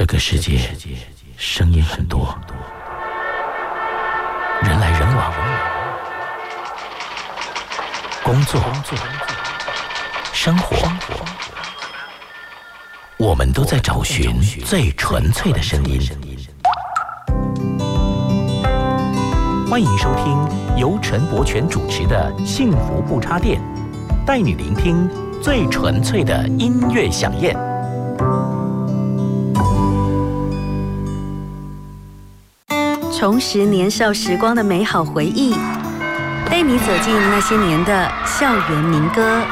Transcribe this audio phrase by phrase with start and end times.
[0.00, 0.58] 这个世界
[1.36, 2.34] 声音很多，
[4.62, 5.34] 人来人往，
[8.22, 8.58] 工作、
[10.32, 10.90] 生活，
[13.18, 16.00] 我们都在找寻最纯粹的声音。
[19.68, 23.60] 欢迎收听由陈柏权主持的《幸福不插电》，
[24.24, 25.06] 带你聆听
[25.42, 27.54] 最纯粹的音乐响宴。
[33.20, 35.54] 重拾年少时光的美好回忆，
[36.46, 39.42] 带你走进那些年的校园民歌。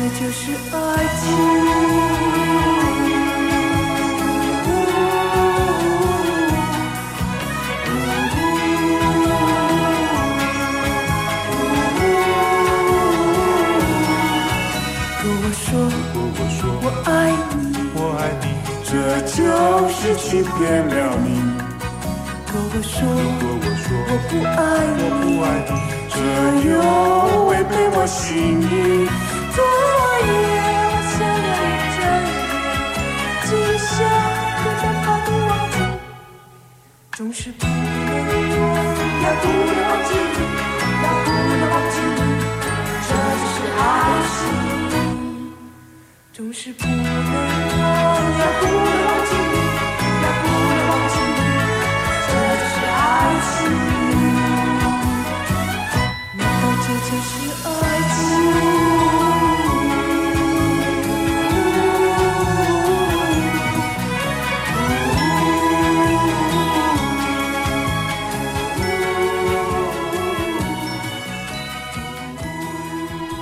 [0.00, 0.74] 这就是爱
[1.20, 1.28] 情？
[15.22, 15.60] 如果说
[16.14, 17.08] 如果说我爱
[17.50, 17.60] 你。
[17.94, 18.44] 我爱你，
[18.82, 18.90] 这
[19.28, 19.36] 就
[19.90, 20.56] 是欺骗
[20.88, 21.28] 了你。
[22.46, 24.48] 如果说如果我说我不爱
[24.96, 25.70] 我不你，爱你，
[26.08, 26.16] 这
[26.70, 26.72] 又
[27.44, 28.64] 违背我心意。
[30.20, 30.32] 昨夜
[30.92, 31.98] 我想了一整
[32.28, 32.36] 夜，
[33.46, 33.88] 今宵
[34.60, 35.74] 又能把你忘记，
[37.12, 37.70] 总是不能
[38.60, 38.62] 忘，
[39.22, 40.38] 呀不能忘记你，
[41.00, 42.20] 呀不能忘记你，
[43.08, 43.10] 这
[43.40, 43.82] 就是爱
[44.28, 44.38] 情。
[46.34, 47.42] 总是不能忘
[48.38, 48.76] 呀，不能
[49.06, 49.56] 忘记你，
[50.20, 51.40] 呀，不能忘记你，
[52.28, 53.00] 这就是爱
[53.40, 53.99] 情。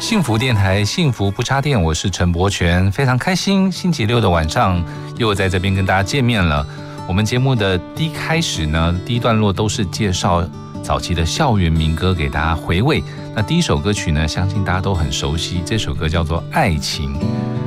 [0.08, 4.82] 幸福电台，幸福不插电，我是陈柏权，非常开心，星期六的晚上
[5.18, 6.66] 又在这边跟大家见面了。
[7.06, 10.42] 我们节目的第一开始呢，第一段落都是介绍
[10.82, 13.04] 早期的校园民歌给大家回味。
[13.36, 17.14] 那第一首歌曲呢，相信大家都很熟悉，这首歌叫做《爱情》，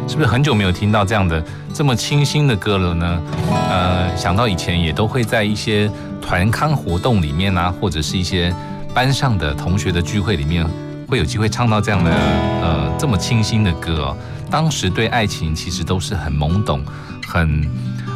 [0.09, 3.21] 是不是很久没有听到这样的这么清新的歌了呢？
[3.69, 5.87] 呃，想到以前也都会在一些
[6.19, 8.51] 团康活动里面啊，或者是一些
[8.95, 10.65] 班上的同学的聚会里面。
[11.11, 14.17] 会有机会唱到这样的呃这么清新的歌哦。
[14.49, 16.81] 当时对爱情其实都是很懵懂，
[17.27, 17.69] 很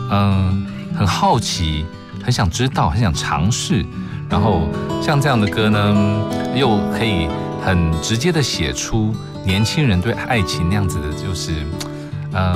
[0.09, 0.65] 嗯、
[0.97, 1.83] 很好奇，
[2.23, 3.85] 很想知道，很想尝试。
[4.29, 4.69] 然后
[5.01, 6.23] 像这样的歌呢，
[6.55, 7.27] 又可以
[7.61, 9.13] 很直接的写出
[9.43, 11.51] 年轻人对爱情那样子的，就是
[12.31, 12.55] 呃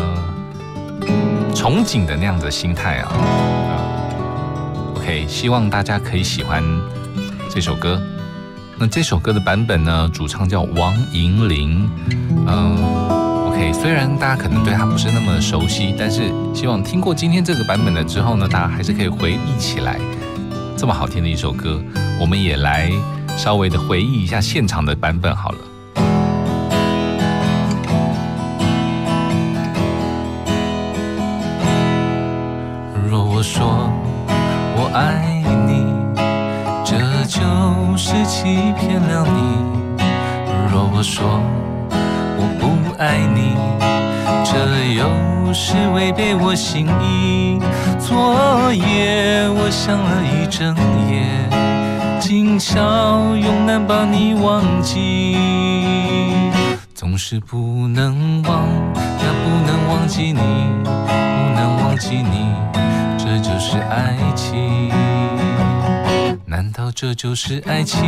[1.54, 3.12] 憧憬的那样的心态啊。
[4.96, 6.64] OK，希望大家可以喜欢
[7.50, 8.02] 这首歌。
[8.82, 11.90] 那这首歌的版本呢，主唱叫王银玲，
[12.48, 12.78] 嗯
[13.50, 20.00] ，OK，虽然大家可能对她不是那么熟悉，但是希望听过今天这个版本的之后呢，大家还是可以回忆起来
[20.78, 21.78] 这么好听的一首歌。
[22.22, 22.90] 我们也来
[23.38, 25.58] 稍微的回忆一下现场的版本好了。
[33.10, 33.92] 若我说
[34.78, 35.39] 我爱。
[37.30, 40.02] 就是欺骗了你。
[40.72, 41.40] 若我说
[42.40, 42.66] 我不
[42.98, 43.56] 爱你，
[44.44, 47.60] 这又是违背我心意。
[48.00, 50.76] 昨夜我想了一整
[51.08, 51.22] 夜，
[52.20, 52.82] 今宵
[53.36, 55.38] 永难把你忘记。
[56.96, 58.66] 总是不能忘
[58.98, 60.42] 呀，不能忘记你，
[60.84, 60.90] 不
[61.54, 62.52] 能忘记你，
[63.20, 64.90] 这就是爱情。
[66.96, 68.00] 这就是爱情。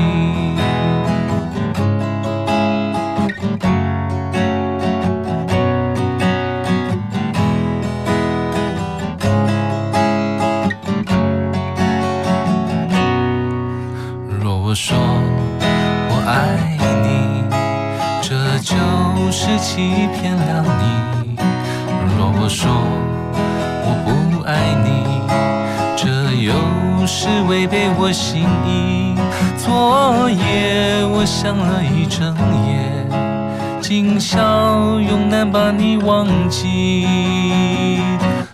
[14.39, 14.97] 若我说
[16.09, 17.43] 我爱你
[18.21, 18.75] 这就
[19.31, 21.35] 是欺骗了你。
[22.17, 22.71] 若我说
[23.83, 25.00] 我不爱你
[27.01, 29.15] 总是违背我心意。
[29.57, 32.31] 昨夜我想了一整
[32.67, 38.03] 夜，今宵永难把你忘记。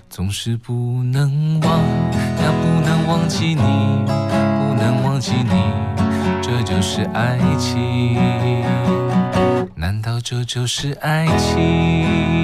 [0.09, 5.51] 总是不能忘呀，不能忘记你，不能忘记你，
[6.41, 8.15] 这就是爱情。
[9.75, 12.36] 难道这就是爱情？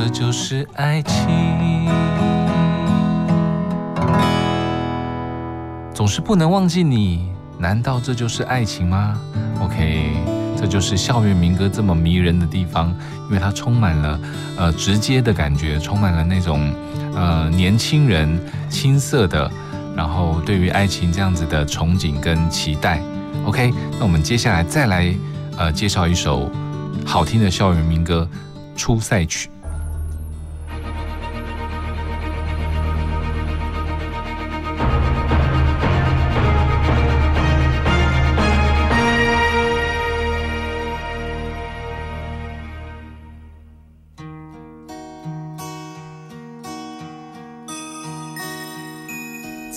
[0.00, 1.88] 这就是爱情？
[5.92, 9.20] 总是不能忘记你，难道这就是爱情吗
[9.60, 10.12] ？OK，
[10.56, 12.94] 这就是校园民歌这么迷人的地方，
[13.26, 14.20] 因为它充满了
[14.56, 16.72] 呃直接的感觉，充满了那种
[17.16, 18.40] 呃年轻人
[18.70, 19.50] 青涩的，
[19.96, 23.02] 然后对于爱情这样子的憧憬跟期待。
[23.44, 25.12] OK，那我们接下来再来
[25.56, 26.48] 呃介绍一首
[27.04, 28.28] 好听的校园民歌
[28.78, 29.48] 《出赛曲》。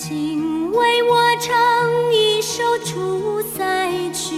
[0.04, 4.34] 请为我唱一首《出塞曲》，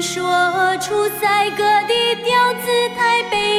[0.00, 0.24] 说
[0.78, 3.49] 出塞歌的调子太悲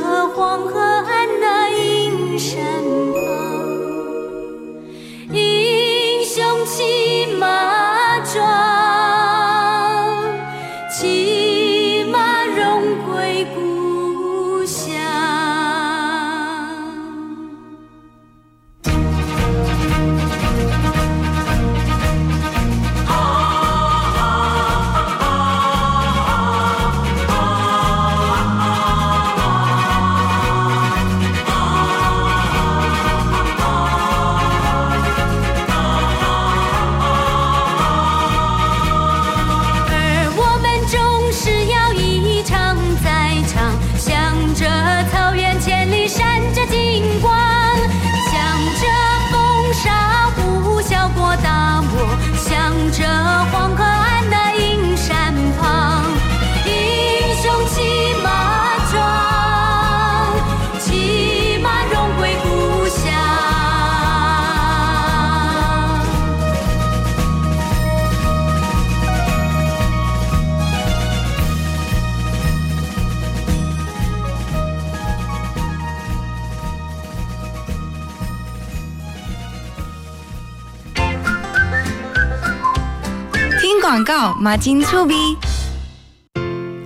[0.00, 2.64] 和黄河岸那阴山
[84.40, 85.36] 马金醋逼。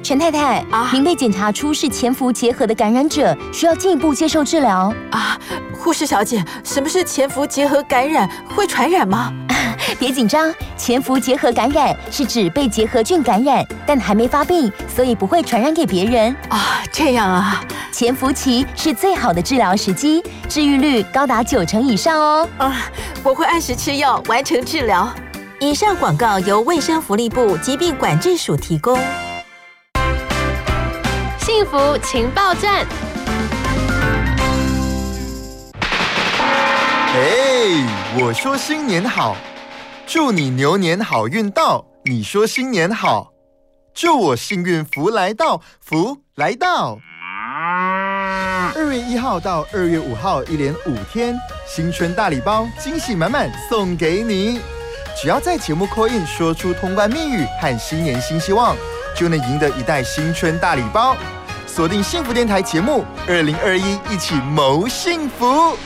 [0.03, 4.93] 陈太太，啊您被检查出是潜伏结核的感染者，需要进一步接受治疗。
[5.11, 5.39] 啊，
[5.75, 8.29] 护士小姐，什么是潜伏结核感染？
[8.49, 9.31] 会传染吗？
[10.01, 16.35] 别紧张，潜伏结核感染是指被结核菌感染，但还没发病，所以不会传染给别人。
[16.49, 22.49] 啊，这样啊，潜伏期是最好的治疗时机，治愈率高达九成以上哦。
[22.57, 22.77] 啊，
[23.23, 25.13] 我会按时吃药，完成治疗。
[25.65, 28.99] 以上广告由卫生福利部疾病管制署提供。
[31.39, 32.85] 幸福情报站，
[37.15, 39.37] 哎，我说新年好，
[40.05, 41.87] 祝你牛年好运到。
[42.07, 43.31] 你说新年好，
[43.95, 46.99] 祝我幸运福来到，福来到。
[48.75, 51.39] 二月一号到二月五号，一连五天，
[51.69, 54.61] 新春大礼包惊喜满满送给你。
[55.21, 58.77] 只要在节目 call in 说出通关密语和新年新希望，
[59.15, 61.17] 就能赢得一袋新春大礼包。
[61.67, 65.77] 锁定幸福电台节目，二零二一一起谋幸福。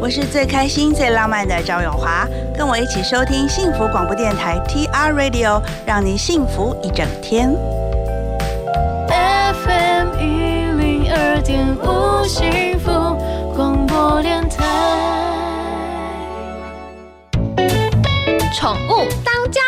[0.00, 2.26] 我是最开心、最浪漫的赵永华，
[2.56, 7.54] 跟我一起收听幸福广播电台 TR Radio，让你幸福一整天。
[9.08, 12.90] FM 一零二点五幸福
[13.54, 15.11] 广播电台。
[18.54, 19.60] 宠物当家。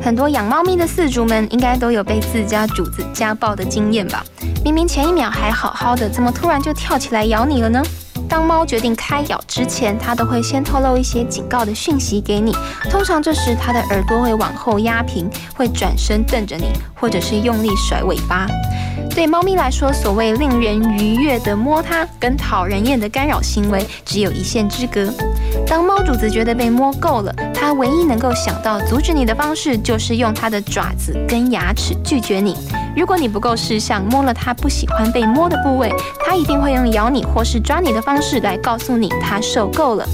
[0.00, 4.24] 很多养猫咪的饲主们应该都有被自家主子家暴的经验吧？
[4.64, 7.82] 明明前一秒还好好的，怎么突然就跳起来咬你了呢？
[8.28, 12.54] 当猫决定开咬之前，它都会先透露一些警告的讯息给你。
[12.90, 18.46] 通常这时它的耳朵会往后压平，会转身瞪着你，或者是用力甩尾巴。
[19.14, 25.10] 对猫咪来说，所谓令人愉悦的摸它，跟讨人厌的干扰行为只有一线之隔。
[25.66, 32.56] 当猫主子觉得被摸够了，它唯一能够想到阻止你的方式，就是用它的爪子跟牙齿拒绝你。
[32.94, 35.90] 如果你不够识相，摸了它不喜欢被摸的部位，
[36.24, 40.08] 它一定会用咬你或是抓你的方方式来告诉你它受够了。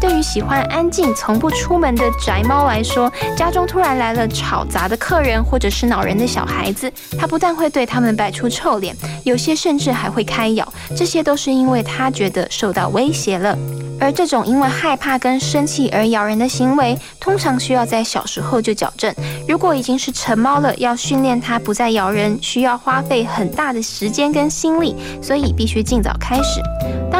[0.00, 6.88] 对于喜欢安静、从不出门的宅猫来说，家中突然来了吵杂的客人或者是恼人的小孩子，
[7.18, 10.72] 它不但会对他们摆出臭脸，有些甚至还会开咬。
[10.96, 13.58] 这些都是因为它觉得受到威胁了。
[14.00, 19.12] 而这种因为害怕跟生气而咬人的行为，通常需要在小时候就矫正。
[19.48, 26.62] 如果已经是成猫了，要训练它不再咬人，需要花费很大的时间跟心力，所以必须尽早开始。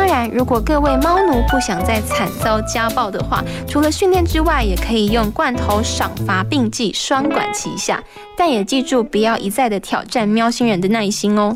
[0.08, 8.02] 当然，如果各位猫奴不想再惨遭家暴的话，除了训练之外，也可以用罐头赏罚并济，双管齐下。
[8.34, 11.54] 但也记住，不要一再的挑战喵星人的耐心哦。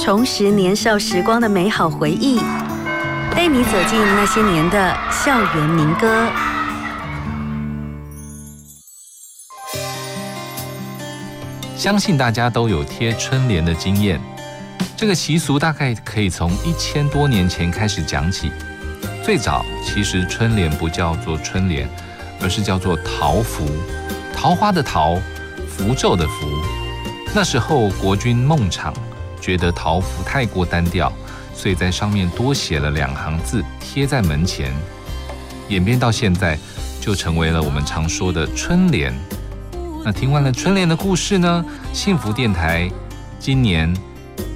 [0.00, 2.38] 重拾年少时光的美好回忆，
[3.34, 6.28] 带你走进那些年的校园民歌。
[11.80, 14.20] 相信大家都有贴春联的经验，
[14.98, 18.52] 这个习俗大概可以从一千多年前开始讲起。
[19.24, 21.88] 最早其实春联不叫做春联，
[22.38, 23.66] 而是叫做桃符，
[24.34, 25.18] 桃花的桃，
[25.66, 26.46] 符咒的符。
[27.34, 28.92] 那时候国君孟昶
[29.40, 31.10] 觉得桃符太过单调，
[31.54, 34.70] 所以在上面多写了两行字，贴在门前。
[35.70, 36.58] 演变到现在，
[37.00, 39.18] 就成为了我们常说的春联。
[40.02, 42.90] 那听完了春联的故事呢，幸福电台
[43.38, 43.94] 今年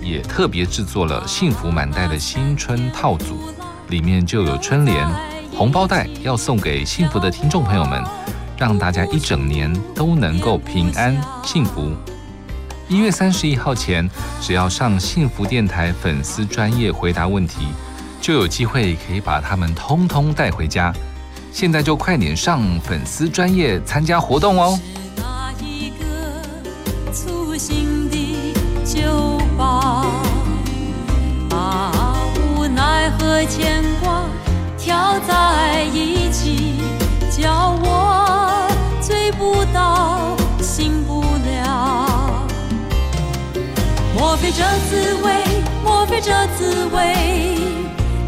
[0.03, 3.39] 也特别制作了幸福满袋的新春套组，
[3.89, 5.07] 里面就有春联、
[5.55, 8.03] 红包袋，要送给幸福的听众朋友们，
[8.57, 11.93] 让大家一整年都能够平安幸福。
[12.89, 14.09] 一月三十一号前，
[14.41, 17.67] 只要上幸福电台粉丝专业回答问题，
[18.19, 20.93] 就有机会可以把它们通通带回家。
[21.53, 24.79] 现在就快点上粉丝专业参加活动哦！
[33.57, 34.25] 牵挂
[34.77, 36.75] 挑在一起，
[37.31, 38.69] 叫我
[39.01, 42.45] 醉不到，醒不了。
[44.13, 45.45] 莫非这滋味？
[45.85, 47.59] 莫非这滋味？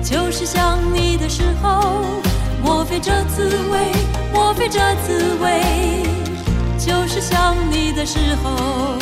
[0.01, 2.05] 就是想你的时候。
[2.63, 3.93] 莫非这滋味？
[4.33, 6.05] 莫非这滋味？
[6.79, 8.95] 就是想你的时候，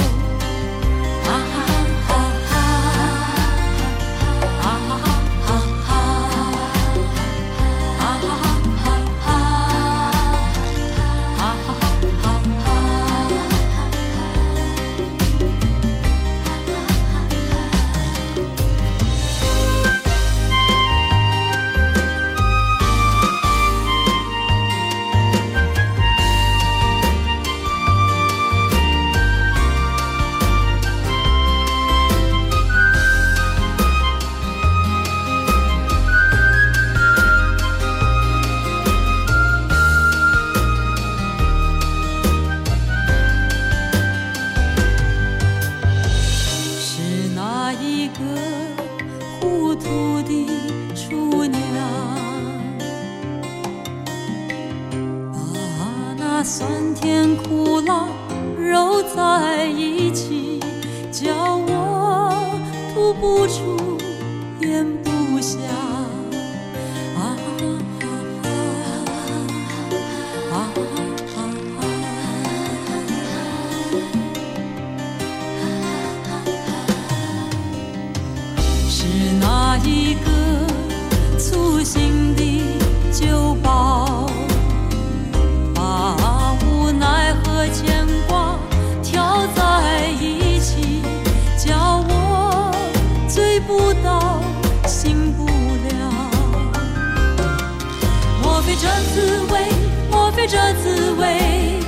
[100.47, 101.79] 这滋味，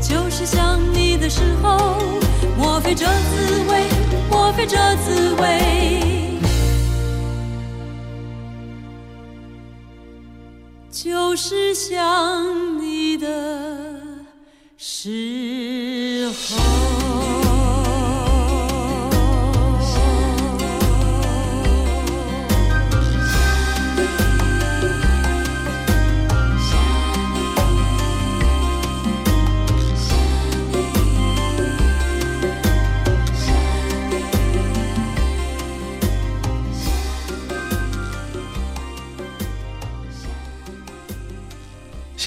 [0.00, 1.96] 就是想你的时候。
[2.56, 3.84] 莫非这滋味，
[4.30, 6.40] 莫非这滋味，
[10.90, 13.26] 就是想你的
[14.76, 15.08] 时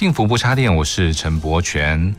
[0.02, 2.12] 幸福不插电，我是陈柏权。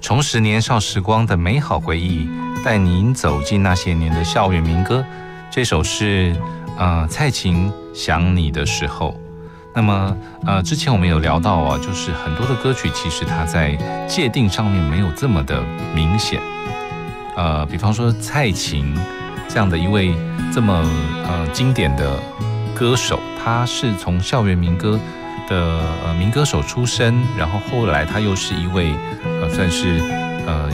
[0.00, 2.26] 重拾年少时光的美好回忆，
[2.64, 5.04] 带您走进那些年的校园民歌。
[5.50, 6.34] 这首是
[6.78, 9.10] 呃蔡琴《想你的时候》。
[9.74, 10.16] 那么
[10.46, 13.76] 呃之前我们有聊到啊，就是很多的歌曲其实它在
[14.08, 15.62] 界定上面没有这么的
[15.94, 16.40] 明显。
[17.36, 18.96] 呃，比方说蔡琴
[19.46, 20.14] 这样的一位
[20.50, 20.72] 这么
[21.28, 22.18] 呃经典的
[22.74, 24.98] 歌手，他是从校园民歌。
[25.48, 28.94] 的呃民歌手出身，然后后来他又是一位
[29.40, 29.98] 呃算是
[30.46, 30.68] 呃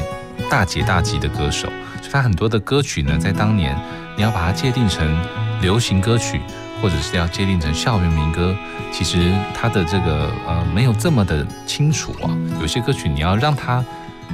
[0.51, 1.69] 大姐大级的歌手，
[2.01, 3.77] 所以他很多的歌曲呢，在当年
[4.17, 5.07] 你要把它界定成
[5.61, 6.41] 流行歌曲，
[6.83, 8.55] 或者是要界定成校园民歌，
[8.93, 12.31] 其实他的这个呃没有这么的清楚啊。
[12.61, 13.85] 有些歌曲你要让它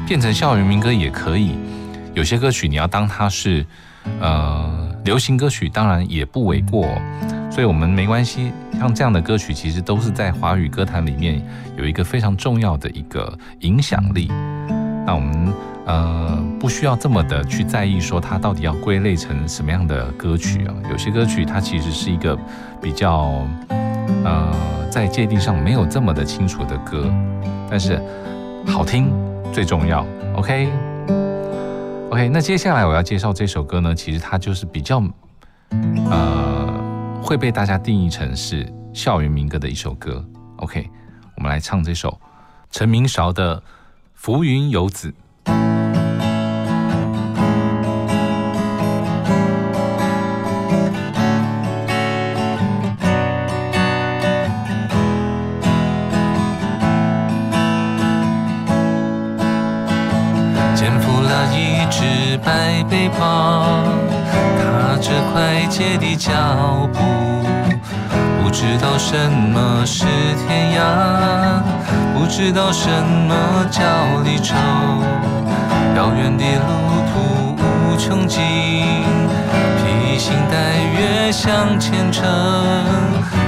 [0.06, 1.56] 变成校园民歌也可以，
[2.14, 3.64] 有些歌曲你要当它是
[4.20, 6.86] 呃流行歌曲，当然也不为过。
[7.50, 8.52] 所以，我们没关系。
[8.78, 11.42] 像这样的歌曲，其实都是在华语歌坛里面
[11.76, 14.28] 有一个非常重要的一个影响力。
[15.04, 15.52] 那我们
[15.84, 20.74] 呃不需要这么的去在意说它到底要归类成什么样的歌曲啊？
[20.90, 22.38] 有些歌曲它其实是一个
[22.80, 23.44] 比较
[24.24, 24.50] 呃
[24.90, 27.12] 在界定上没有这么的清楚的歌，
[27.68, 28.00] 但是
[28.66, 29.12] 好听
[29.52, 30.06] 最重要。
[30.36, 30.70] OK，OK，
[32.28, 35.02] 那接下来我要介绍这首歌呢，其实它就是比较
[36.08, 36.49] 呃。
[37.22, 40.24] 会被大家定义成是校园民歌的一首歌。
[40.56, 40.90] OK，
[41.36, 42.20] 我们来唱这首
[42.70, 43.56] 陈明韶的
[44.14, 45.10] 《浮云游子》。
[65.32, 66.32] 快捷的脚
[66.92, 66.98] 步，
[68.42, 70.04] 不知道什么是
[70.46, 71.62] 天涯，
[72.12, 73.80] 不知道什么叫
[74.24, 74.54] 离愁。
[75.96, 76.68] 遥远的路
[77.12, 78.40] 途无穷尽，
[79.78, 80.56] 披星戴
[80.98, 82.24] 月向前程。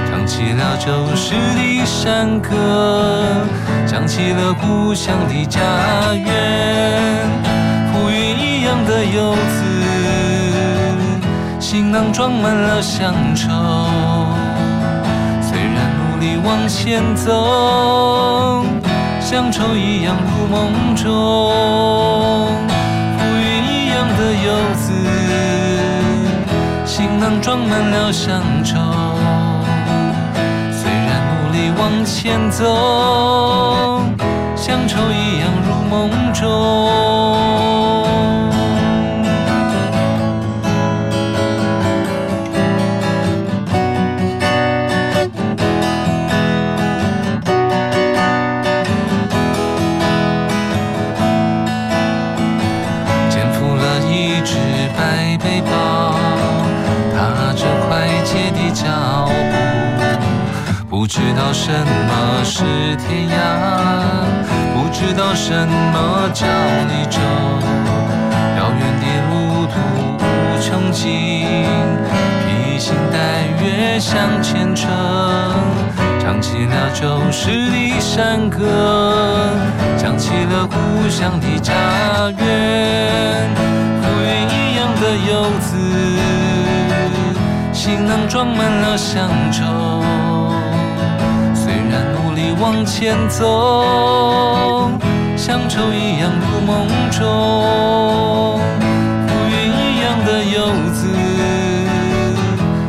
[0.09, 3.45] 唱起了旧时的山歌，
[3.85, 5.59] 想起了故乡的家
[6.13, 7.27] 园，
[7.91, 9.72] 浮云一样的游子。
[11.73, 13.49] 行囊装满了乡愁，
[15.41, 18.63] 虽然努力往前走，
[19.19, 21.09] 乡愁一样入梦中。
[23.17, 24.93] 浮云一样的游子，
[26.85, 28.77] 行囊装满了乡愁，
[30.71, 33.99] 虽然努力往前走，
[34.55, 37.22] 乡愁一样入梦中。
[61.53, 62.63] 什么是
[62.95, 63.31] 天涯，
[64.73, 66.47] 不知道什么叫
[66.89, 67.21] 离愁。
[68.57, 69.31] 遥远的路
[69.67, 69.73] 途
[70.17, 71.67] 无穷尽，
[72.41, 74.89] 披星戴月向前程。
[76.19, 78.59] 唱起了旧时的山歌，
[79.95, 81.71] 想起了故乡的家
[82.35, 83.47] 园。
[84.01, 85.77] 浮云一样的游子，
[87.71, 89.61] 行囊装满了乡愁。
[92.63, 94.89] 往前走，
[95.35, 98.57] 乡愁一样入梦中。
[99.27, 101.01] 浮云一样的游子，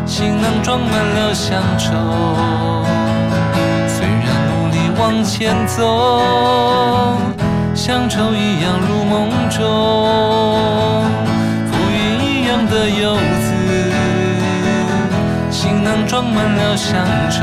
[0.06, 1.90] 行囊装满了乡愁。
[3.88, 5.82] 虽然努力往前走，
[7.74, 9.58] 乡愁一样入梦中。
[11.66, 13.50] 浮云一样的游子，
[15.50, 17.42] 行囊装满了乡愁。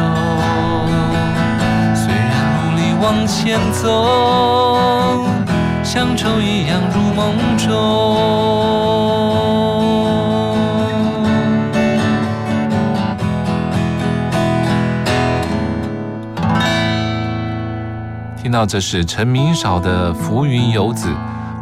[3.02, 5.26] 往前走，
[5.84, 7.68] 像愁一样入梦中。
[18.38, 21.10] 听到这是陈明少的《浮云游子》，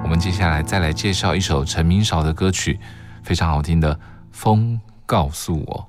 [0.03, 2.77] 我们接下来再来介绍一首陈明少的歌曲，
[3.23, 3.95] 非常好听的
[4.31, 5.87] 《风告诉我》。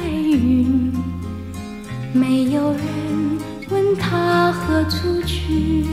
[0.00, 0.92] 白云
[2.12, 2.80] 没有人
[3.68, 5.84] 问他何处去。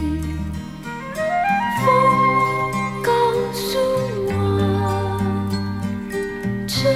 [1.82, 1.88] 风
[3.04, 3.12] 告
[3.52, 3.78] 诉
[4.28, 5.20] 我
[6.68, 6.96] 春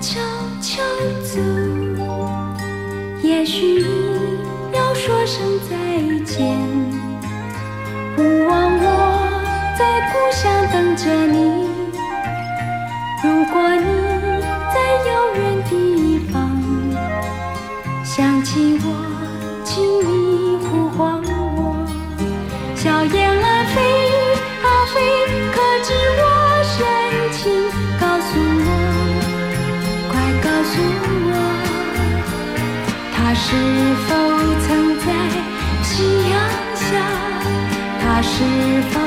[0.00, 0.20] 悄
[0.60, 0.82] 悄
[1.22, 1.40] 走
[3.22, 4.38] 也许你
[4.72, 6.56] 要说声再见。
[8.16, 8.86] 不忘我
[9.76, 11.43] 在故乡等着你。
[33.54, 33.60] 是
[34.08, 34.14] 否
[34.66, 35.06] 曾在
[35.84, 36.34] 夕阳
[36.74, 36.84] 下
[38.00, 38.42] 他是
[38.90, 39.03] 否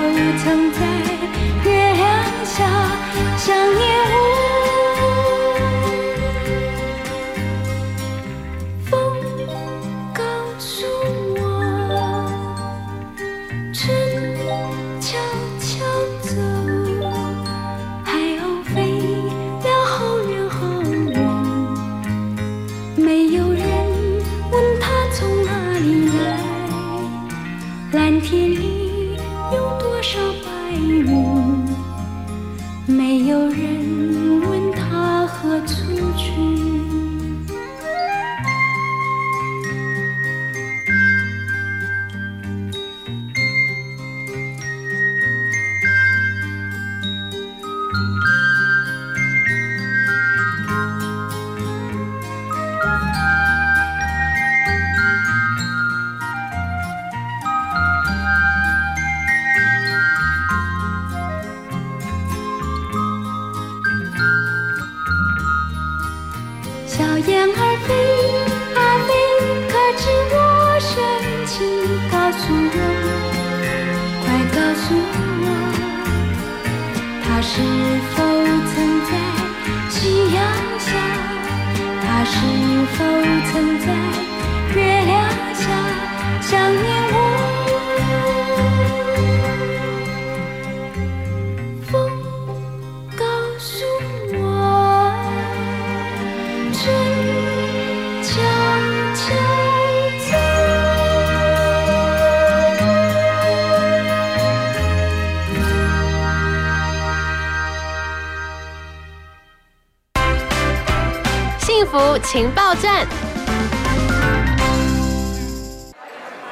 [112.37, 113.07] 情报站，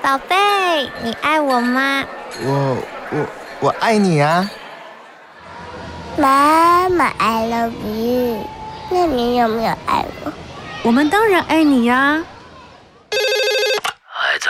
[0.02, 2.04] 宝贝，你爱我吗？
[2.42, 2.78] 我
[3.12, 3.28] 我
[3.60, 4.50] 我爱你啊！
[6.18, 8.44] 妈妈，I love you。
[8.90, 10.34] 那你有没有爱我？
[10.82, 12.26] 我们当然爱你呀！
[14.08, 14.50] 孩子，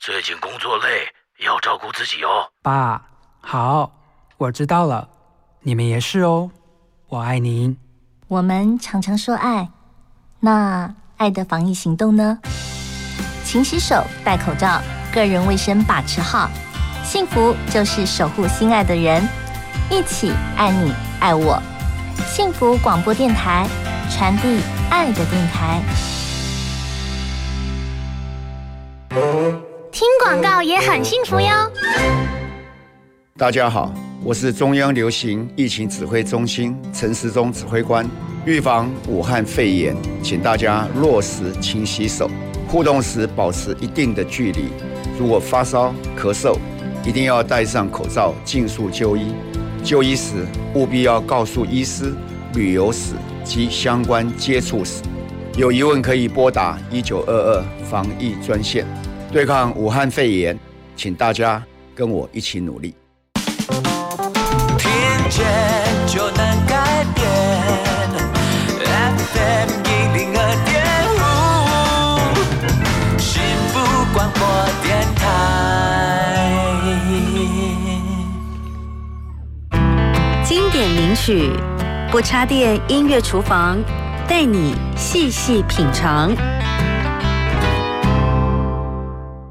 [0.00, 1.06] 最近工作累，
[1.38, 2.50] 要照顾自己哦。
[2.62, 3.00] 爸，
[3.40, 3.92] 好，
[4.36, 5.08] 我知道了。
[5.60, 6.50] 你们也是哦，
[7.10, 7.78] 我爱您。
[8.26, 9.68] 我们常常说爱。
[10.40, 12.38] 那爱的防疫行动呢？
[13.44, 14.80] 勤洗手、戴口罩、
[15.12, 16.48] 个人卫生把持好，
[17.02, 19.20] 幸福就是守护心爱的人，
[19.90, 21.60] 一起爱你爱我。
[22.24, 23.66] 幸福广播电台，
[24.10, 25.80] 传递爱的电台。
[29.90, 31.48] 听广告也很幸福哟。
[33.36, 38.08] 大家好，我是中央流行疫情指挥中心陈时中指挥官。
[38.48, 42.30] 预防武汉肺炎，请大家落实勤洗手，
[42.66, 44.70] 互动时保持一定的距离。
[45.18, 46.56] 如果发烧、咳嗽，
[47.04, 49.34] 一定要戴上口罩，尽速就医。
[49.84, 52.14] 就医时务必要告诉医师
[52.54, 53.12] 旅游史
[53.44, 55.02] 及相关接触史。
[55.54, 58.86] 有疑问可以拨打一九二二防疫专线，
[59.30, 60.58] 对抗武汉肺炎，
[60.96, 61.62] 请大家
[61.94, 62.94] 跟我一起努力。
[64.78, 64.90] 听
[65.28, 65.44] 见
[66.06, 66.47] 就能
[80.78, 81.50] 典名曲，
[82.08, 83.82] 不插电音乐厨房，
[84.28, 86.30] 带你细细品尝。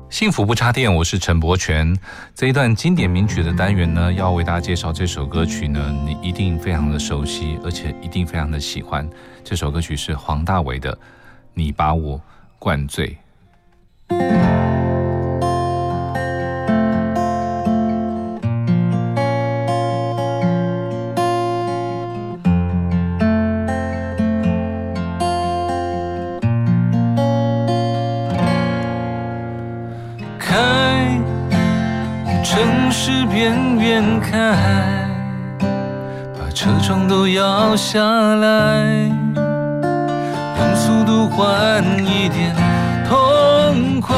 [0.09, 1.93] 幸福不插电，我是陈柏权。
[2.33, 9.05] 这一段经典名曲的单元呢，要为大家介绍这首歌曲呢，你一定非常的熟悉，而且一定非常的喜欢。
[9.43, 10.93] 这首歌曲是黄大炜的
[11.53, 12.21] 《你把我
[12.57, 13.17] 灌醉》。
[33.37, 34.35] 城市边缘开，
[36.33, 38.83] 把车窗都摇下来，
[40.57, 42.55] 用速度换一点
[43.07, 44.15] 痛快。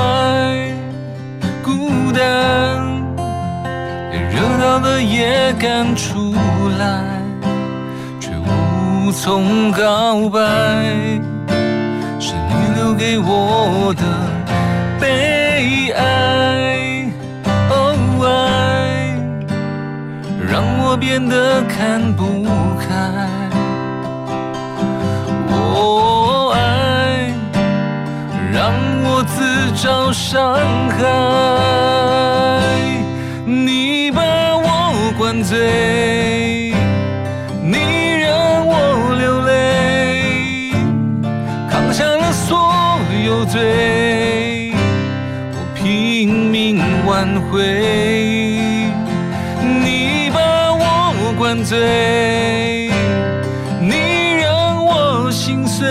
[1.61, 2.23] 孤单，
[4.09, 6.33] 连热闹的也敢出
[6.79, 7.03] 来，
[8.21, 10.39] 却无从告白，
[12.21, 14.03] 是你留给我的。
[14.97, 16.03] 悲哀，
[20.91, 22.23] 我变得看不
[22.79, 22.87] 开。
[25.47, 27.31] 我爱，
[28.51, 28.73] 让
[29.03, 30.57] 我自找伤
[30.89, 30.97] 害。
[33.45, 34.23] 你把
[34.57, 36.73] 我灌醉，
[37.61, 37.77] 你
[38.23, 40.73] 让我流泪，
[41.69, 42.57] 扛下了所
[43.23, 44.73] 有罪。
[45.53, 48.08] 我拼命挽回，
[51.69, 52.89] 醉，
[53.79, 53.93] 你
[54.41, 55.87] 让我心碎，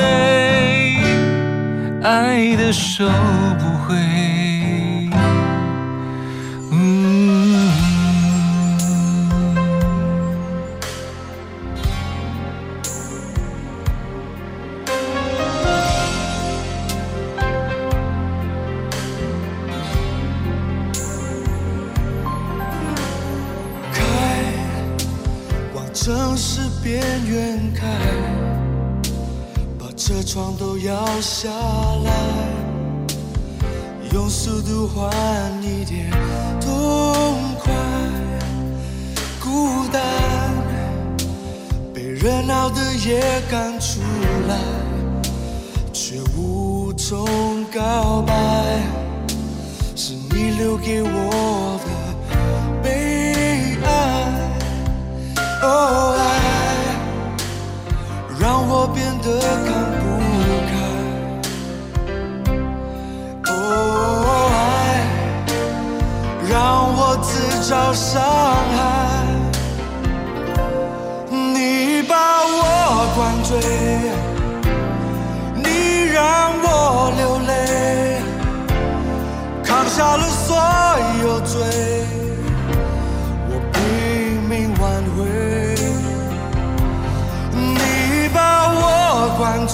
[2.02, 3.08] 爱的收
[26.08, 27.86] 城市边缘开，
[29.78, 32.10] 把车窗都摇下来，
[34.14, 35.12] 用速度换
[35.62, 36.10] 一点
[36.62, 37.74] 痛快。
[39.38, 40.02] 孤单，
[41.92, 44.00] 被热闹的夜赶出
[44.48, 44.58] 来，
[45.92, 47.26] 却无从
[47.64, 48.34] 告白，
[49.94, 51.77] 是你留给我
[56.16, 56.20] 爱，
[58.38, 59.26] 让我变得
[59.66, 59.68] 看
[60.00, 60.04] 不
[60.68, 60.72] 开。
[63.52, 63.54] 哦
[64.54, 64.56] 爱，
[66.48, 66.54] 让
[66.96, 67.28] 我自
[67.68, 68.20] 找伤
[68.76, 68.76] 害。
[71.30, 72.14] 你把
[72.44, 72.62] 我
[73.16, 73.50] 灌醉，
[75.54, 75.66] 你
[76.12, 76.18] 让
[76.62, 76.66] 我
[77.16, 77.52] 流泪，
[79.64, 80.56] 扛下了所
[81.22, 81.56] 有罪。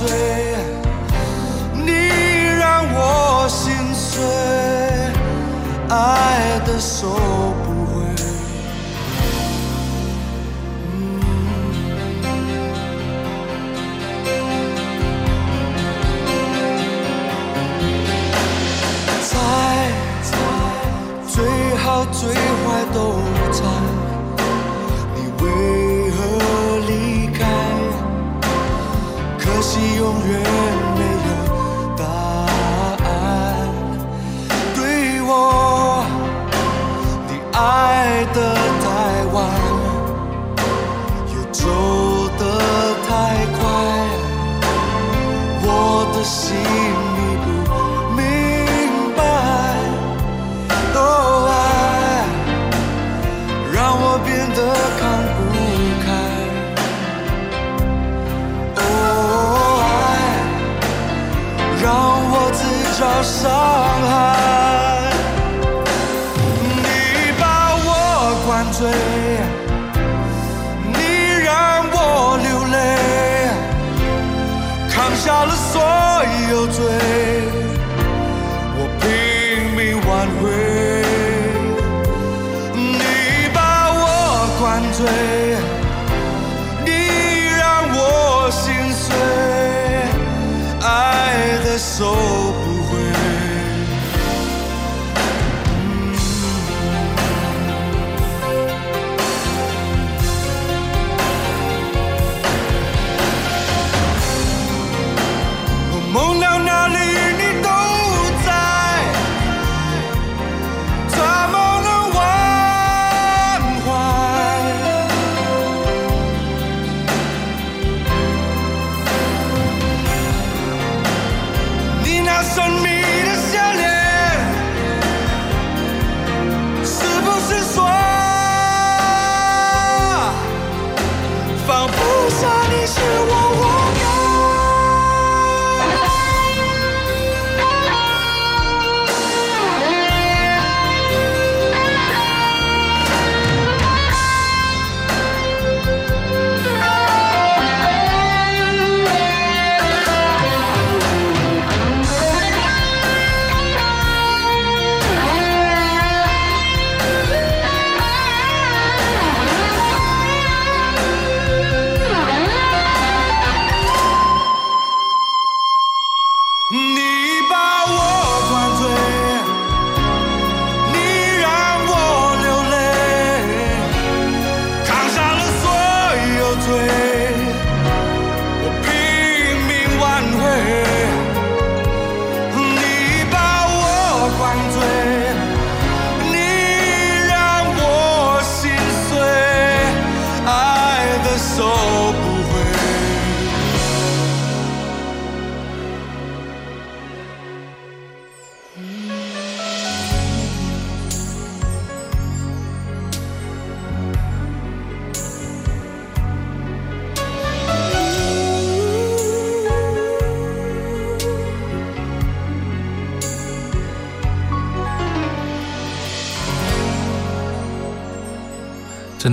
[0.07, 0.13] 醉，
[1.73, 1.91] 你
[2.59, 4.23] 让我心碎，
[5.89, 7.09] 爱的收
[7.65, 7.95] 不回。
[19.23, 19.33] 猜，
[21.29, 21.35] 最
[21.79, 22.37] 好最坏
[22.93, 22.99] 都
[29.81, 30.84] 永远。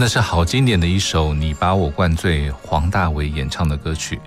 [0.02, 4.20] 的是好经典的一首《你把我灌醉》，黄大炜演唱的歌曲。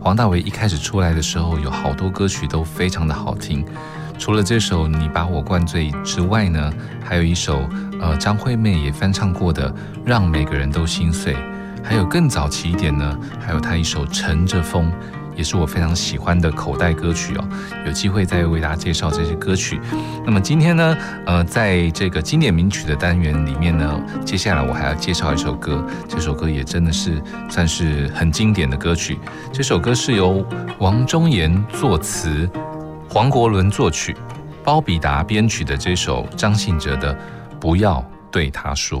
[0.00, 3.64] 黄大炜一开始出来的时候，有好多歌曲都非常的好听。
[4.18, 6.72] 除了这首《你把我灌醉》之外呢，
[7.04, 7.68] 还有一首
[8.00, 9.70] 呃张惠妹也翻唱过的
[10.04, 11.34] 《让每个人都心碎》，
[11.84, 14.90] 还有更早期一点呢，还有她一首《乘着风》。
[15.36, 17.48] 也是我非常喜欢的口袋歌曲哦，
[17.86, 19.80] 有机会再为大家介绍这些歌曲。
[20.24, 29.18] 那么今天呢，呃，在这个经典名曲的单元里面呢，接下来我还要介绍一首歌，这首歌也真的是算是很经典的歌曲。
[29.52, 30.44] 这首歌是由
[30.78, 32.48] 王中岩作词，
[33.08, 34.16] 黄国伦作曲，
[34.62, 37.14] 包比达编曲的这首张信哲的
[37.58, 39.00] 《不要对他说》。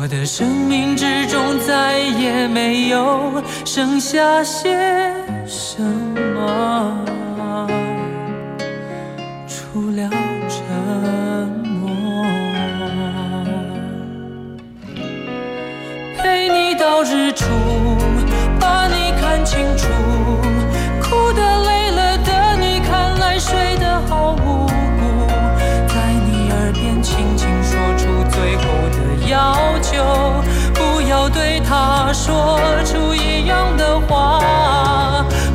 [0.00, 4.70] 我的生命之中再也没有剩下些
[5.44, 5.82] 什
[6.36, 7.04] 么，
[9.48, 10.08] 除了
[10.48, 11.17] 这。
[32.28, 34.38] 说出一样的话，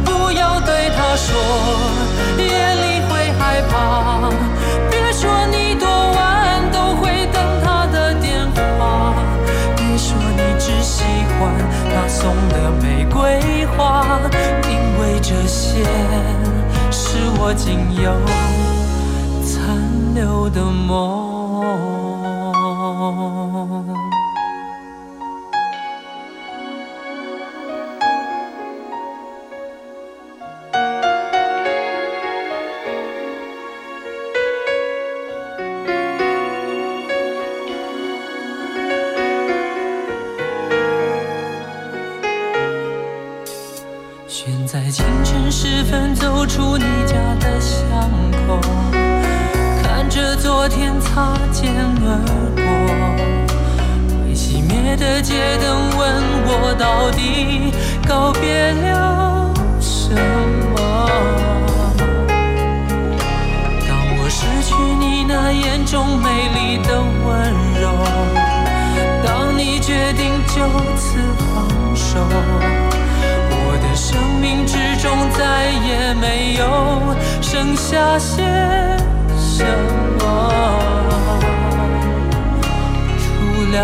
[0.04, 1.36] 不要对他说
[2.36, 2.46] 夜
[2.82, 4.28] 里会害怕，
[4.90, 9.14] 别说你多晚都会等他的电话，
[9.76, 11.04] 别说你只喜
[11.38, 11.54] 欢
[11.94, 14.20] 他送的玫瑰花，
[14.68, 15.86] 因为这些
[16.90, 18.12] 是我仅有
[19.46, 19.78] 残
[20.16, 21.13] 留的梦。
[75.38, 78.44] 再也没有剩下些
[79.38, 79.66] 什
[80.20, 80.24] 么，
[83.18, 83.28] 除
[83.74, 83.76] 了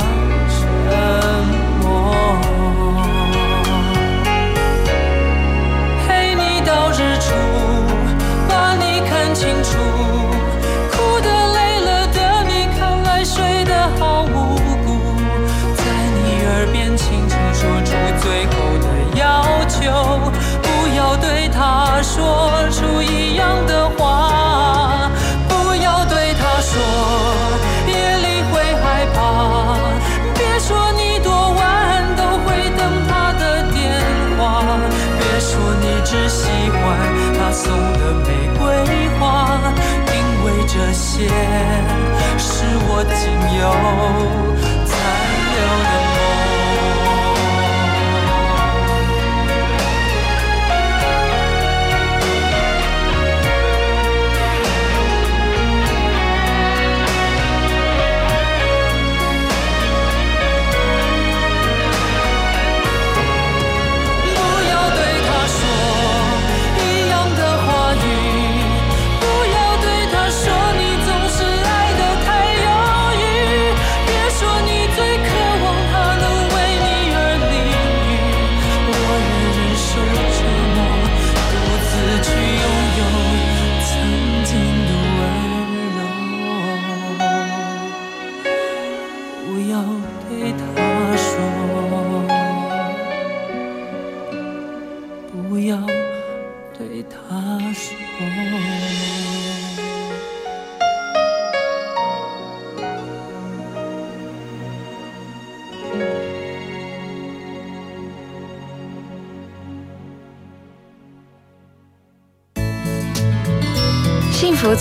[42.38, 44.29] 是我仅有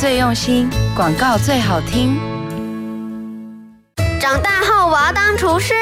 [0.00, 2.16] 最用心，广告最好听。
[4.20, 5.74] 长大后我要当厨师，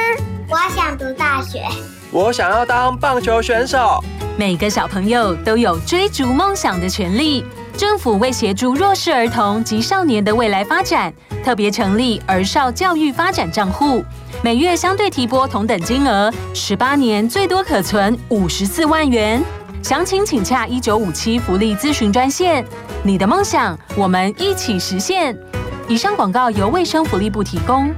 [0.48, 1.62] 我想读大学，
[2.10, 4.02] 我想要当棒球选手。
[4.38, 7.44] 每个小朋友都有追逐梦想的权利。
[7.76, 11.12] 政府为协助弱势儿童及少年的未来发展，
[11.44, 14.02] 特别成立儿少教育发展账户，
[14.40, 19.44] 每月相对提拨同等金额，十八年最多可存五十四万元。
[19.82, 22.64] 详情请洽一九五七福利咨询专线。
[23.06, 25.38] 你的梦想，我们一起实现。
[25.86, 27.94] 以上广告由卫生福利部提供。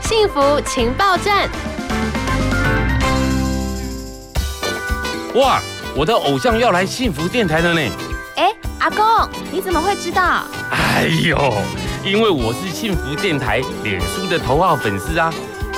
[0.00, 1.46] 幸福情报站。
[5.34, 5.60] 哇，
[5.94, 7.80] 我的偶像要来幸福电台了呢！
[8.36, 10.44] 哎，阿公，你怎么会知道？
[10.70, 11.36] 哎呦，
[12.02, 15.30] 因为我是幸福电台脸书的头号粉丝啊！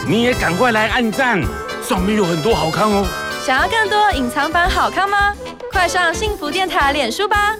[0.06, 1.42] 你也赶快来按赞，
[1.82, 3.04] 上面有很多好看哦。
[3.44, 5.34] 想要更多隐藏版好看吗？
[5.72, 7.56] 快上幸福电台脸书吧！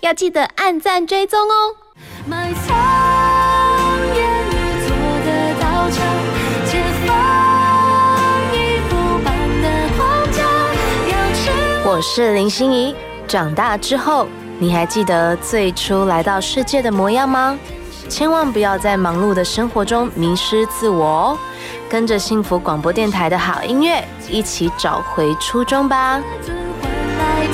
[0.00, 1.74] 要记得按赞追踪哦。
[2.26, 2.76] 埋藏
[4.14, 4.52] 言语
[4.86, 4.94] 做
[5.24, 6.04] 的刀枪，
[6.66, 7.16] 解放
[8.52, 9.66] 衣服般的
[9.96, 10.42] 框架。
[11.08, 12.94] 要吃我是林心怡。
[13.26, 17.58] 长大之后，你还记得最初来到世界的模样吗？
[18.08, 21.38] 千万不要在忙碌的生活中迷失自我哦！
[21.90, 26.20] 跟着幸福广播电台的好音乐，一起找回初衷吧。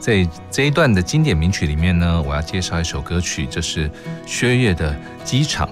[0.00, 3.88] 在这一段的经典名曲里面呢，我要介绍一首歌曲，这是
[4.26, 4.92] 薛岳的
[5.24, 5.68] 《机场》。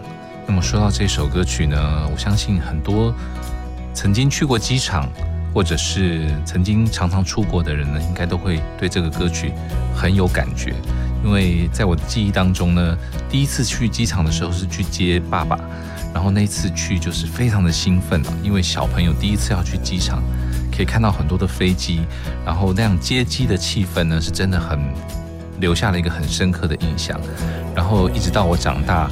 [0.46, 3.14] 那么说到这首歌曲呢，我相信很多
[3.94, 5.08] 曾经去过机场，
[5.54, 9.50] 或者是曾经常常出国的人呢，应该都会对这个歌曲
[9.96, 10.74] 很有感觉。
[11.24, 12.98] 因为在我的记忆当中呢，
[13.30, 15.58] 第一次去机场的时候是去接爸爸，
[16.12, 20.22] 然后那次去就是非常的兴奋啊，因为小朋友第一次要去机场，
[20.78, 22.02] 可以看到很多的飞机，
[22.46, 24.78] 然后那样接机的气氛呢，是真的很
[25.58, 27.20] 留下了一个很深刻的印象。
[27.74, 29.10] 然后一直到我长大，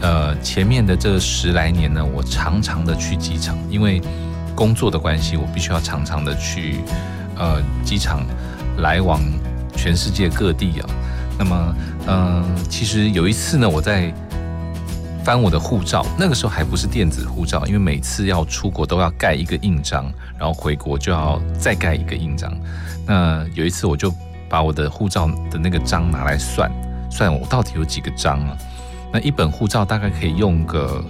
[0.00, 4.02] 呃，前面的这十来年呢，我常常的去机场，因为
[4.56, 6.80] 工作的关系，我必须要常常的去
[7.36, 8.26] 呃机场
[8.78, 9.20] 来往
[9.76, 10.90] 全世界各地啊。
[11.38, 11.76] 那么，
[12.08, 14.12] 嗯，其实有一次呢，我在
[15.24, 22.52] 翻我的护照，那个时候还不是电子护照，因为每次要出国都要盖一个印章，然后回国就要再盖一个印章。
[23.06, 24.12] 那有一次我就
[24.50, 26.70] 把我的护照的那个章拿来算，
[27.10, 28.56] 算我到底有几个章啊？
[29.12, 31.02] 那一本护照大概可以用个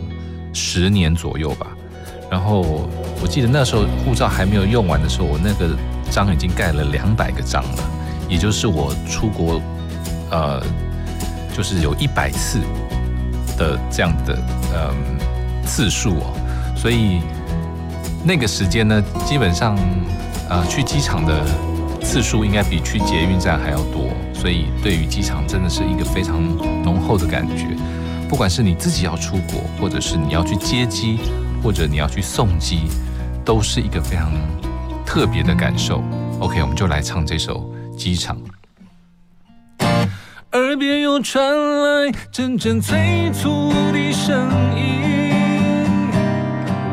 [0.52, 1.66] 十年左右吧。
[2.30, 2.88] 然后
[3.20, 5.76] 我记得那时候护照还没有用完的时候，我那个
[6.10, 7.82] 章已经盖了两百个章了，
[8.28, 9.60] 也就是我出国。
[10.30, 10.60] 呃，
[11.54, 12.58] 就是有一百次
[13.56, 14.38] 的这样的
[14.74, 16.34] 嗯次数哦，
[16.76, 17.20] 所以
[18.24, 19.76] 那个时间呢，基本上
[20.48, 21.44] 呃去机场的
[22.02, 26.42] 次数应该比去捷运站还要多，所以对于机场真的是一个非常
[26.82, 27.66] 浓厚的感觉。
[28.28, 31.18] 不管是你自己要出国，或者是你要去接机，
[31.62, 32.88] 或者你要去送机，
[33.44, 34.32] 都是一个非常
[35.06, 36.02] 特别的感受。
[36.40, 38.36] OK，我们就来唱这首《机场》。
[40.54, 45.02] 耳边又传来阵阵催促的声音，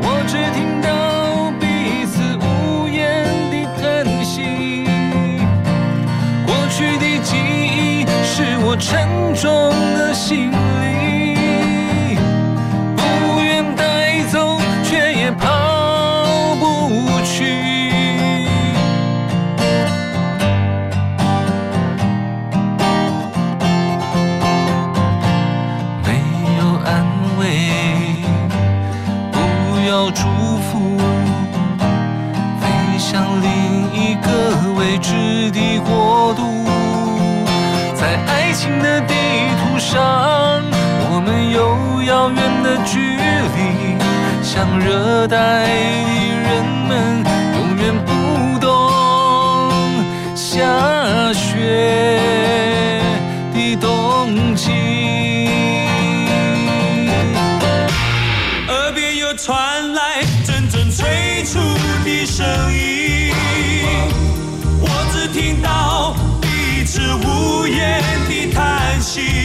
[0.02, 4.84] 我只听到彼此无言的叹息。
[6.44, 10.50] 过去的记忆是我沉重的行，
[39.92, 40.00] 上，
[41.10, 43.58] 我们有遥远的距离。
[44.42, 47.22] 像热带的人们，
[47.58, 48.10] 永远不
[48.58, 48.66] 懂
[50.34, 50.50] 下
[51.34, 52.18] 雪
[53.52, 54.70] 的冬季。
[58.68, 61.58] 耳边又传来阵阵催促
[62.02, 62.24] 的。
[62.24, 63.34] 声音，
[64.80, 69.41] 我只听到彼此无言的叹息。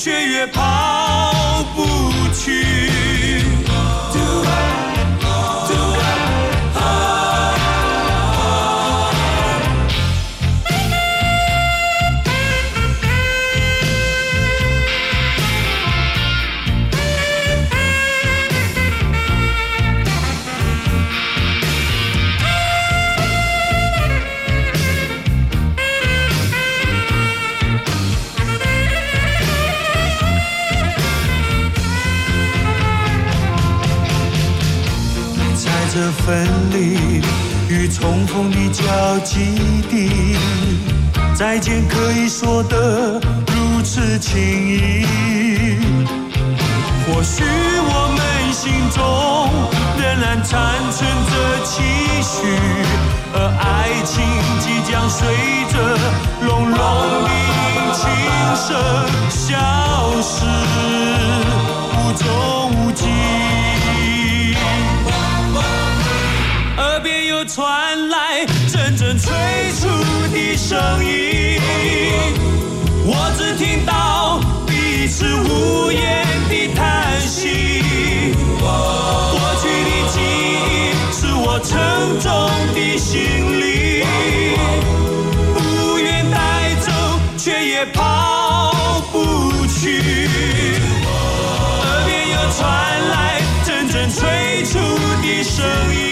[0.00, 1.84] 却越跑不
[2.32, 3.09] 去。
[38.48, 39.56] 的交集
[39.90, 40.36] 地，
[41.34, 45.04] 再见可以说得如此轻易。
[47.06, 48.18] 或许我们
[48.52, 48.98] 心中
[50.00, 50.52] 仍然残
[50.92, 50.98] 存
[51.30, 51.32] 着
[51.64, 51.82] 期
[52.22, 52.46] 许，
[53.34, 53.66] 而爱
[54.04, 54.22] 情
[54.60, 55.18] 即将随
[55.72, 55.74] 着
[56.46, 56.78] 隆隆
[57.26, 57.28] 的
[57.92, 58.00] 琴
[58.56, 58.68] 声
[59.28, 59.50] 消
[60.22, 60.38] 失，
[70.70, 71.60] 声音，
[73.04, 77.82] 我只听到彼此无言的叹息。
[78.60, 80.20] 过去的记
[80.70, 81.74] 忆是我沉
[82.20, 82.30] 重
[82.72, 83.18] 的行
[83.58, 84.06] 李，
[85.54, 86.38] 不愿带
[86.78, 86.88] 走，
[87.36, 89.98] 却也抛不去。
[91.82, 92.62] 耳边又传
[93.10, 94.78] 来阵阵催促
[95.20, 96.09] 的声音，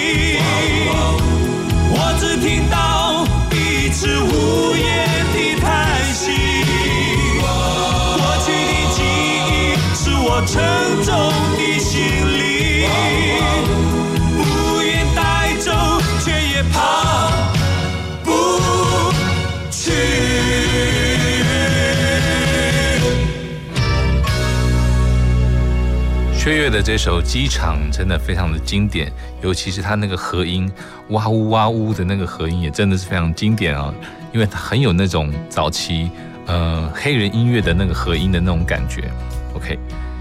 [26.83, 29.13] 这首《机场》真的非常的经典，
[29.43, 30.71] 尤其是它那个和音
[31.09, 33.93] 哇呜哇呜的那个和音，也真的是非常经典啊，
[34.33, 36.11] 因为它很有那种早期
[36.47, 39.11] 呃黑人音乐的那个和音的那种感觉。
[39.55, 39.79] OK，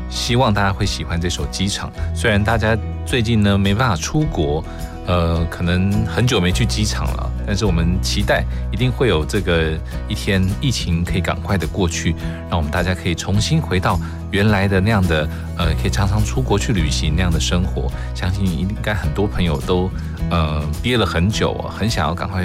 [0.09, 1.89] 希望大家会喜欢这首《机场》。
[2.15, 4.63] 虽然大家最近呢没办法出国，
[5.07, 9.71] 呃，可能很久没去机场了，但是我们期待一定会有这个
[10.07, 12.13] 一天，疫情可以赶快的过去，
[12.49, 13.97] 让我们大家可以重新回到
[14.31, 15.27] 原来的那样的，
[15.57, 17.89] 呃，可以常常出国去旅行那样的生活。
[18.13, 19.89] 相信应该很多朋友都，
[20.29, 22.43] 呃，憋了很久，很想要赶快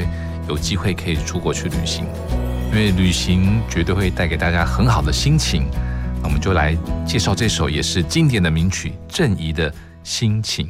[0.49, 2.05] 有机会可以出国去旅行，
[2.71, 5.65] 因为旅行绝对会带给大家很好的心情。
[6.23, 10.69] 那我们就来介绍这首也是经典的名曲郑怡的心情。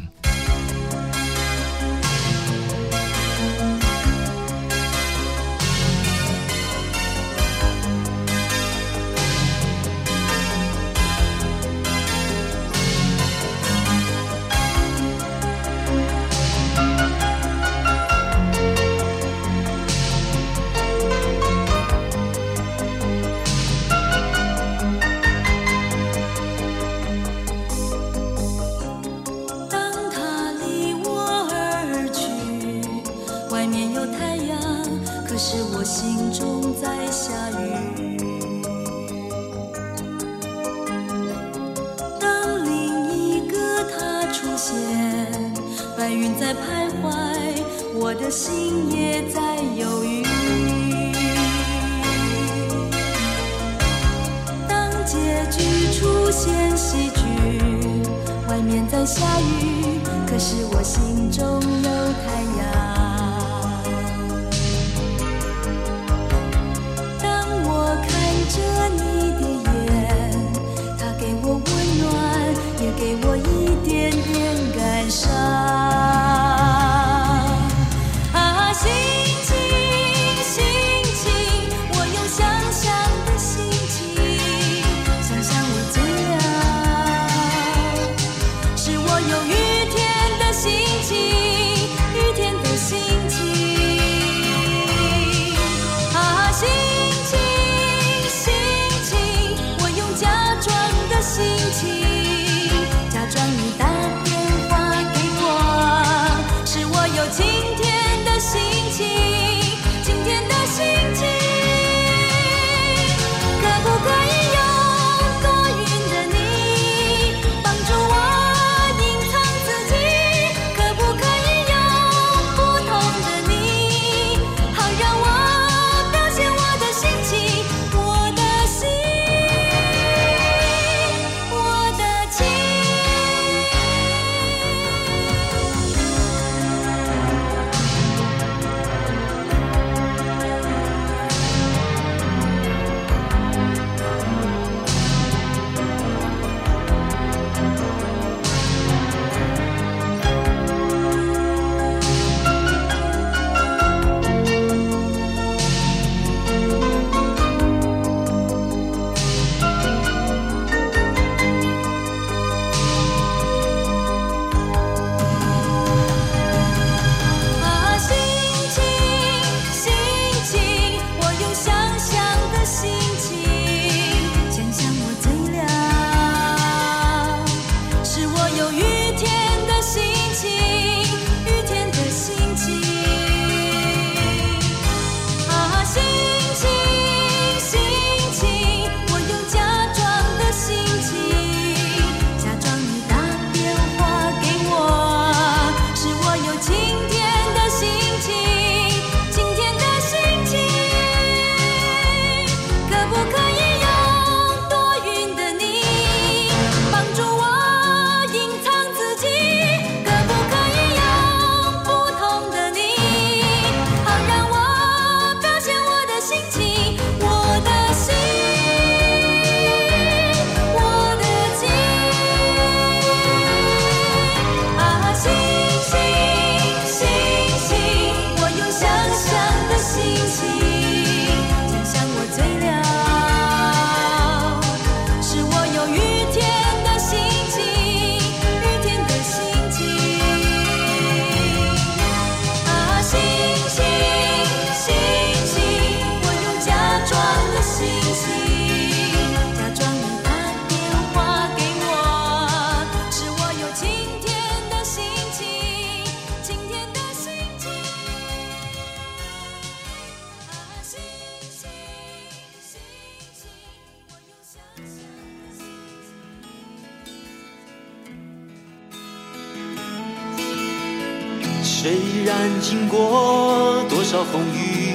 [273.03, 274.95] 过多少风雨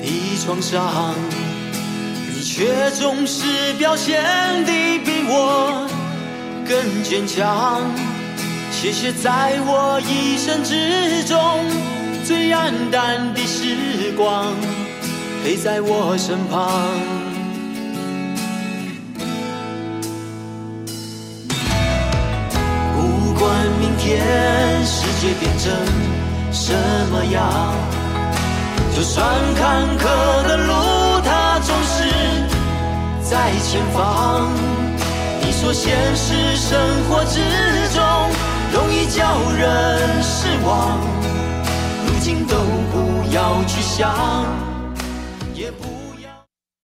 [0.00, 1.14] 的创伤，
[2.32, 4.22] 你却总是表现
[4.64, 4.72] 的
[5.04, 5.86] 比我
[6.66, 7.82] 更坚强。
[8.70, 11.36] 谢谢在我一生之中
[12.24, 14.54] 最黯淡的时光，
[15.44, 16.70] 陪在我身旁。
[22.96, 24.24] 不管明天
[24.86, 26.21] 世界变成。
[26.64, 26.72] 什
[27.10, 27.42] 么样？
[28.94, 30.04] 就算坎坷
[30.46, 30.72] 的路，
[31.24, 32.04] 它总是
[33.20, 34.48] 在前方。
[35.40, 37.40] 你说现实生活之
[37.92, 38.00] 中
[38.72, 39.24] 容易叫
[39.58, 41.00] 人失望，
[42.06, 42.54] 如今都
[42.92, 44.71] 不要去想。